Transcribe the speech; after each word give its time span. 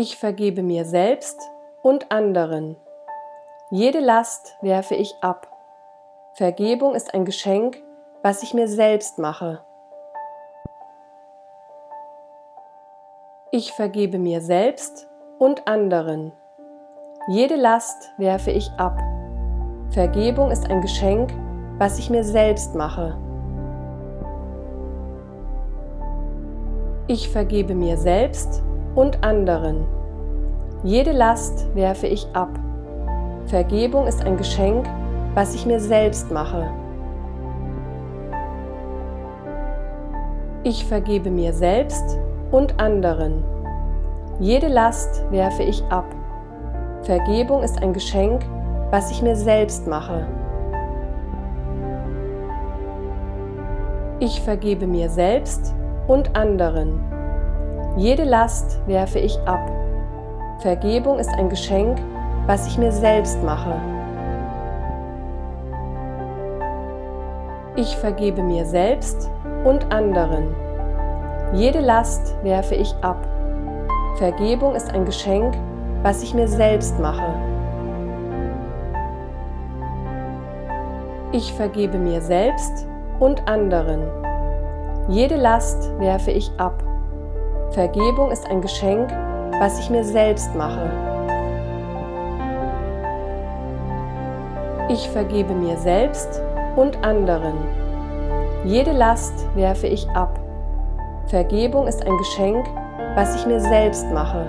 Ich 0.00 0.16
vergebe 0.16 0.62
mir 0.62 0.84
selbst 0.84 1.40
und 1.82 2.12
anderen. 2.12 2.76
Jede 3.72 3.98
Last 3.98 4.56
werfe 4.60 4.94
ich 4.94 5.12
ab. 5.22 5.48
Vergebung 6.34 6.94
ist 6.94 7.14
ein 7.14 7.24
Geschenk, 7.24 7.82
was 8.22 8.44
ich 8.44 8.54
mir 8.54 8.68
selbst 8.68 9.18
mache. 9.18 9.60
Ich 13.50 13.72
vergebe 13.72 14.20
mir 14.20 14.40
selbst 14.40 15.08
und 15.40 15.66
anderen. 15.66 16.30
Jede 17.26 17.56
Last 17.56 18.12
werfe 18.18 18.52
ich 18.52 18.70
ab. 18.76 19.02
Vergebung 19.90 20.52
ist 20.52 20.70
ein 20.70 20.80
Geschenk, 20.80 21.32
was 21.78 21.98
ich 21.98 22.08
mir 22.08 22.22
selbst 22.22 22.76
mache. 22.76 23.18
Ich 27.08 27.28
vergebe 27.28 27.74
mir 27.74 27.96
selbst 27.96 28.62
und 28.98 29.22
anderen. 29.22 29.86
Jede 30.82 31.12
Last 31.12 31.72
werfe 31.76 32.08
ich 32.08 32.26
ab. 32.32 32.50
Vergebung 33.46 34.08
ist 34.08 34.24
ein 34.24 34.36
Geschenk, 34.36 34.88
was 35.34 35.54
ich 35.54 35.66
mir 35.66 35.78
selbst 35.78 36.32
mache. 36.32 36.68
Ich 40.64 40.84
vergebe 40.84 41.30
mir 41.30 41.52
selbst 41.52 42.18
und 42.50 42.80
anderen. 42.80 43.44
Jede 44.40 44.66
Last 44.66 45.22
werfe 45.30 45.62
ich 45.62 45.80
ab. 45.90 46.12
Vergebung 47.02 47.62
ist 47.62 47.80
ein 47.80 47.92
Geschenk, 47.92 48.44
was 48.90 49.12
ich 49.12 49.22
mir 49.22 49.36
selbst 49.36 49.86
mache. 49.86 50.26
Ich 54.18 54.40
vergebe 54.40 54.88
mir 54.88 55.08
selbst 55.08 55.72
und 56.08 56.34
anderen. 56.36 57.17
Jede 57.98 58.22
Last 58.22 58.78
werfe 58.86 59.18
ich 59.18 59.36
ab. 59.40 59.72
Vergebung 60.60 61.18
ist 61.18 61.30
ein 61.30 61.48
Geschenk, 61.48 61.98
was 62.46 62.68
ich 62.68 62.78
mir 62.78 62.92
selbst 62.92 63.42
mache. 63.42 63.74
Ich 67.74 67.96
vergebe 67.96 68.40
mir 68.40 68.64
selbst 68.66 69.28
und 69.64 69.92
anderen. 69.92 70.54
Jede 71.54 71.80
Last 71.80 72.36
werfe 72.44 72.76
ich 72.76 72.94
ab. 73.00 73.26
Vergebung 74.18 74.76
ist 74.76 74.94
ein 74.94 75.04
Geschenk, 75.04 75.56
was 76.04 76.22
ich 76.22 76.34
mir 76.34 76.46
selbst 76.46 77.00
mache. 77.00 77.34
Ich 81.32 81.52
vergebe 81.52 81.98
mir 81.98 82.20
selbst 82.20 82.86
und 83.18 83.48
anderen. 83.48 84.04
Jede 85.08 85.34
Last 85.34 85.90
werfe 85.98 86.30
ich 86.30 86.52
ab. 86.58 86.87
Vergebung 87.70 88.30
ist 88.30 88.46
ein 88.46 88.62
Geschenk, 88.62 89.10
was 89.60 89.78
ich 89.78 89.90
mir 89.90 90.02
selbst 90.02 90.54
mache. 90.54 90.90
Ich 94.88 95.08
vergebe 95.10 95.54
mir 95.54 95.76
selbst 95.76 96.40
und 96.76 97.04
anderen. 97.04 97.56
Jede 98.64 98.92
Last 98.92 99.46
werfe 99.54 99.86
ich 99.86 100.08
ab. 100.10 100.40
Vergebung 101.26 101.86
ist 101.86 102.06
ein 102.06 102.16
Geschenk, 102.16 102.66
was 103.14 103.36
ich 103.36 103.46
mir 103.46 103.60
selbst 103.60 104.10
mache. 104.12 104.46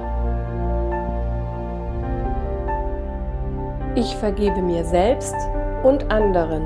Ich 3.96 4.16
vergebe 4.16 4.62
mir 4.62 4.86
selbst 4.86 5.36
und 5.84 6.10
anderen. 6.10 6.64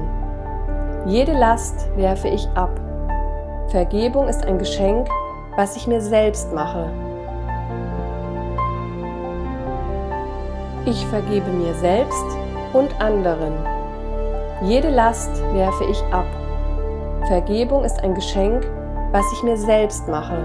Jede 1.08 1.34
Last 1.34 1.90
werfe 1.98 2.28
ich 2.28 2.48
ab. 2.50 2.80
Vergebung 3.70 4.28
ist 4.28 4.46
ein 4.46 4.60
Geschenk, 4.60 5.10
was 5.56 5.76
ich 5.76 5.88
mir 5.88 6.02
selbst 6.02 6.54
mache. 6.54 6.90
Ich 10.86 11.06
vergebe 11.08 11.50
mir 11.52 11.74
selbst 11.76 12.26
und 12.74 13.00
anderen. 13.00 13.54
Jede 14.64 14.90
Last 14.90 15.32
werfe 15.54 15.86
ich 15.86 16.02
ab. 16.12 16.26
Vergebung 17.28 17.84
ist 17.84 18.04
ein 18.04 18.16
Geschenk, 18.16 18.66
was 19.12 19.26
ich 19.34 19.44
mir 19.44 19.58
selbst 19.58 20.08
mache. 20.08 20.38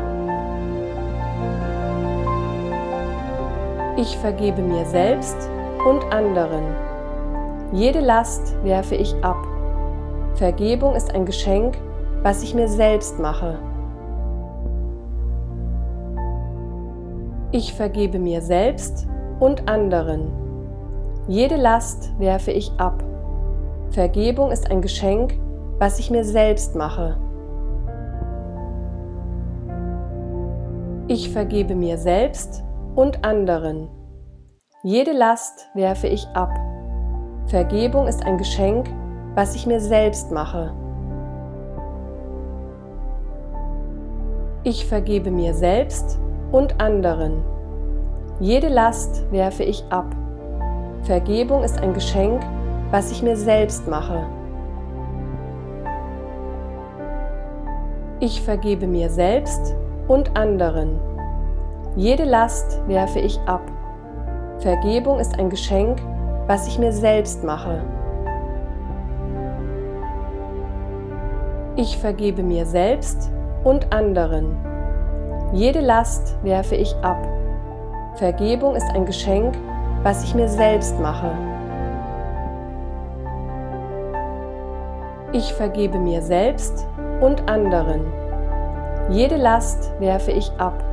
Ich 3.97 4.16
vergebe 4.18 4.62
mir 4.62 4.84
selbst 4.84 5.36
und 5.88 6.04
anderen. 6.12 6.62
Jede 7.72 8.00
Last 8.00 8.54
werfe 8.62 8.94
ich 8.94 9.14
ab. 9.24 9.44
Vergebung 10.34 10.94
ist 10.94 11.12
ein 11.14 11.26
Geschenk, 11.26 11.76
was 12.22 12.42
ich 12.42 12.54
mir 12.54 12.68
selbst 12.68 13.18
mache. 13.18 13.58
Ich 17.58 17.74
vergebe 17.74 18.20
mir 18.20 18.41
selbst 18.41 19.08
und 19.41 19.69
anderen. 19.69 20.30
Jede 21.26 21.56
Last 21.56 22.16
werfe 22.16 22.52
ich 22.52 22.70
ab. 22.78 23.02
Vergebung 23.91 24.52
ist 24.52 24.70
ein 24.70 24.80
Geschenk, 24.80 25.36
was 25.80 25.98
ich 25.98 26.08
mir 26.08 26.22
selbst 26.22 26.76
mache. 26.76 27.18
Ich 31.08 31.30
vergebe 31.30 31.74
mir 31.74 31.98
selbst 31.98 32.62
und 32.94 33.24
anderen. 33.24 33.88
Jede 34.84 35.10
Last 35.10 35.68
werfe 35.74 36.06
ich 36.06 36.28
ab. 36.34 36.56
Vergebung 37.47 38.06
ist 38.06 38.24
ein 38.24 38.38
Geschenk, 38.38 38.88
was 39.34 39.56
ich 39.56 39.66
mir 39.66 39.80
selbst 39.80 40.30
mache. 40.30 40.72
Ich 44.62 44.86
vergebe 44.86 45.32
mir 45.32 45.54
selbst 45.54 46.20
und 46.53 46.81
anderen. 46.81 47.42
Jede 48.41 48.69
Last 48.69 49.31
werfe 49.31 49.64
ich 49.64 49.84
ab. 49.91 50.14
Vergebung 51.03 51.62
ist 51.62 51.81
ein 51.81 51.94
Geschenk, 51.94 52.42
was 52.91 53.10
ich 53.10 53.22
mir 53.22 53.36
selbst 53.36 53.88
mache. 53.88 54.26
Ich 58.20 58.42
vergebe 58.42 58.86
mir 58.86 59.10
selbst 59.10 59.75
und 60.09 60.36
anderen. 60.36 60.98
Jede 61.97 62.25
Last 62.25 62.80
werfe 62.88 63.20
ich 63.20 63.38
ab. 63.47 63.62
Vergebung 64.59 65.20
ist 65.20 65.38
ein 65.38 65.50
Geschenk, 65.50 66.00
was 66.47 66.66
ich 66.66 66.78
mir 66.78 66.92
selbst 66.92 67.44
mache. 67.44 67.82
Ich 71.76 71.97
vergebe 71.98 72.42
mir 72.42 72.66
selbst 72.66 73.30
und 73.62 73.92
anderen. 73.92 74.67
Jede 75.53 75.81
Last 75.81 76.36
werfe 76.42 76.75
ich 76.75 76.94
ab. 76.97 77.26
Vergebung 78.16 78.75
ist 78.75 78.91
ein 78.94 79.06
Geschenk, 79.06 79.56
was 80.03 80.22
ich 80.22 80.34
mir 80.34 80.48
selbst 80.48 81.00
mache. 81.00 81.31
Ich 85.32 85.54
vergebe 85.54 85.98
mir 85.98 86.20
selbst 86.20 86.86
und 87.22 87.48
anderen. 87.48 88.12
Jede 89.09 89.36
Last 89.36 89.91
werfe 90.00 90.32
ich 90.32 90.53
ab. 90.59 90.84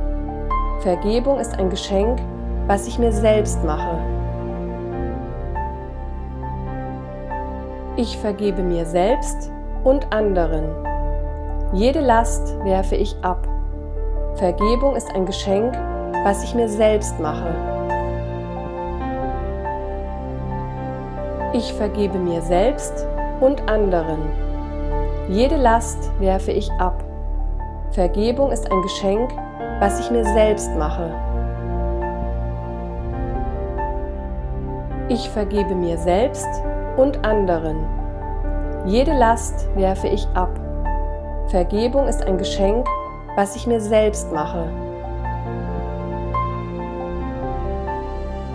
Vergebung 0.80 1.38
ist 1.38 1.58
ein 1.58 1.68
Geschenk, 1.68 2.18
was 2.66 2.86
ich 2.86 2.98
mir 2.98 3.12
selbst 3.12 3.62
mache. 3.62 3.98
Ich 7.96 8.16
vergebe 8.16 8.62
mir 8.62 8.86
selbst 8.86 9.50
und 9.84 10.10
anderen. 10.14 10.64
Jede 11.74 12.00
Last 12.00 12.58
werfe 12.64 12.96
ich 12.96 13.14
ab. 13.20 13.46
Vergebung 14.36 14.94
ist 14.96 15.10
ein 15.14 15.24
Geschenk, 15.24 15.72
was 16.22 16.44
ich 16.44 16.54
mir 16.54 16.68
selbst 16.68 17.18
mache. 17.18 17.54
Ich 21.54 21.72
vergebe 21.72 22.18
mir 22.18 22.42
selbst 22.42 23.06
und 23.40 23.66
anderen. 23.66 24.18
Jede 25.30 25.56
Last 25.56 26.10
werfe 26.20 26.52
ich 26.52 26.70
ab. 26.72 27.02
Vergebung 27.92 28.52
ist 28.52 28.70
ein 28.70 28.82
Geschenk, 28.82 29.32
was 29.80 30.00
ich 30.00 30.10
mir 30.10 30.24
selbst 30.26 30.70
mache. 30.76 31.10
Ich 35.08 35.30
vergebe 35.30 35.74
mir 35.74 35.96
selbst 35.96 36.62
und 36.98 37.24
anderen. 37.24 37.86
Jede 38.84 39.14
Last 39.14 39.74
werfe 39.76 40.08
ich 40.08 40.28
ab. 40.34 40.50
Vergebung 41.46 42.06
ist 42.06 42.22
ein 42.22 42.36
Geschenk, 42.36 42.86
was 43.36 43.54
ich 43.54 43.66
mir 43.66 43.80
selbst 43.80 44.32
mache. 44.32 44.68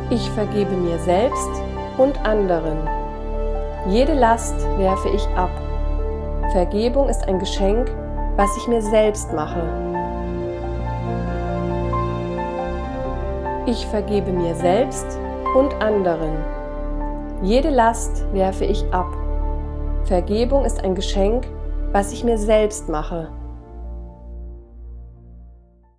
Ich 0.10 0.30
vergebe 0.31 0.75
mir 0.75 0.98
selbst 1.00 1.50
und 1.98 2.19
anderen. 2.25 2.78
Jede 3.88 4.13
Last 4.13 4.56
werfe 4.78 5.10
ich 5.10 5.25
ab. 5.38 5.51
Vergebung 6.51 7.07
ist 7.07 7.28
ein 7.28 7.39
Geschenk, 7.39 7.89
was 8.36 8.57
ich 8.57 8.68
mir 8.68 8.81
selbst 8.81 9.31
mache. 9.33 9.62
Ich 13.68 13.86
vergebe 13.86 14.31
mir 14.31 14.56
selbst 14.56 15.06
und 15.56 15.74
anderen. 15.81 16.34
Jede 17.44 17.69
Last 17.69 18.25
werfe 18.34 18.66
ich 18.66 18.84
ab. 18.92 19.07
Vergebung 20.06 20.66
ist 20.66 20.84
ein 20.84 20.95
Geschenk, 20.95 21.48
was 21.92 22.12
ich 22.12 22.24
mir 22.24 22.38
selbst 22.38 22.89
mache. 22.89 23.30